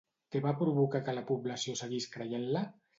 Què 0.35 0.39
va 0.45 0.53
provocar 0.61 1.03
que 1.11 1.15
la 1.19 1.25
població 1.29 1.79
seguís 1.85 2.13
creient-la? 2.19 2.69